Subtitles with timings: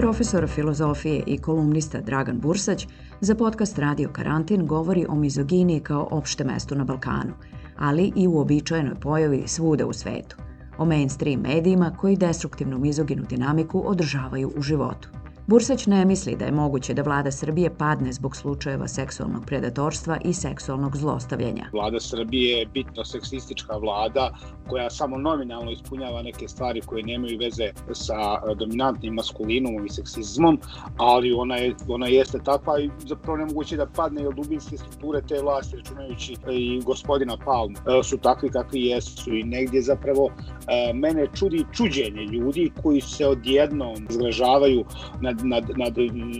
[0.00, 2.86] Profesor filozofije i kolumnista Dragan Bursać
[3.20, 7.32] za podcast Radio Karantin govori o mizoginiji kao opšte mestu na Balkanu,
[7.78, 10.36] ali i u običajenoj pojavi svuda u svetu,
[10.78, 15.08] o mainstream medijima koji destruktivnu mizoginu dinamiku održavaju u životu.
[15.50, 20.32] Bursać ne misli da je moguće da vlada Srbije padne zbog slučajeva seksualnog predatorstva i
[20.32, 21.64] seksualnog zlostavljanja.
[21.72, 24.30] Vlada Srbije je bitno seksistička vlada
[24.68, 30.60] koja samo nominalno ispunjava neke stvari koje nemaju veze sa eh, dominantnim maskulinom i seksizmom,
[30.96, 35.42] ali ona, je, ona jeste takva i zapravo nemoguće da padne jer dubinske strukture te
[35.42, 40.30] vlasti, računajući i gospodina Palm, eh, su takvi kakvi jesu i negdje zapravo
[40.68, 44.84] E, mene čudi čuđenje ljudi koji se odjednom zgražavaju
[45.20, 45.94] nad nad, nad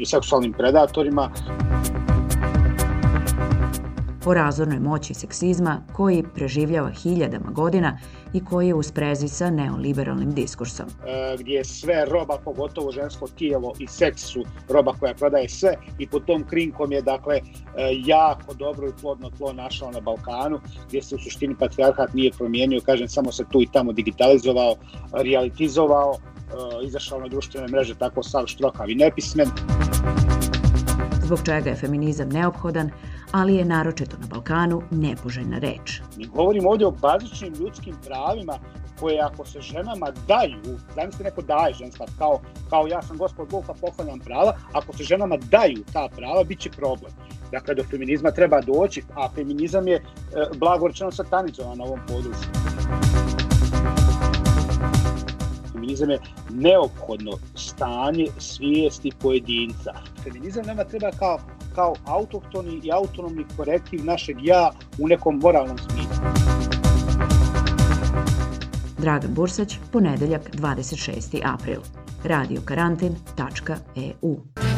[0.07, 1.31] seksualnim predatorima.
[4.27, 7.99] O razornoj moći seksizma koji preživljava hiljadama godina
[8.33, 10.87] i koji je u sprezi sa neoliberalnim diskursom.
[11.07, 15.75] E, gdje je sve roba, pogotovo žensko tijelo i seks su roba koja prodaje sve
[15.99, 17.43] i pod tom krinkom je dakle e,
[18.05, 22.81] jako dobro i plodno tlo našao na Balkanu gdje se u suštini patriarhat nije promijenio,
[22.87, 24.75] kažem samo se tu i tamo digitalizovao,
[25.13, 29.49] realitizovao uh, izašao na društvene mreže tako sav štrokav i nepismen.
[31.23, 32.91] Zbog čega je feminizam neophodan,
[33.33, 36.01] ali je naročito na Balkanu nepoželjna reč.
[36.17, 38.59] Mi govorimo ovdje o bazičnim ljudskim pravima
[39.01, 43.65] koje ako se ženama daju, zamislite neko daje ženska, kao, kao ja sam gospod Bog
[43.67, 47.13] pa pohvaljam prava, ako se ženama daju ta prava, bit će problem.
[47.53, 50.03] Dakle, do feminizma treba doći, a feminizam je, e,
[50.57, 52.51] blago rečeno, satanizovan na ovom području
[55.91, 56.19] feminizam je
[56.51, 59.93] neophodno stanje svijesti pojedinca.
[60.23, 61.39] Feminizam nama treba kao,
[61.75, 66.25] kao autohtoni i autonomni korektiv našeg ja u nekom moralnom smislu.
[68.99, 71.41] Dragan Bursać, ponedeljak 26.
[71.45, 71.81] april.
[72.25, 74.70] Radio radiokarantin.eu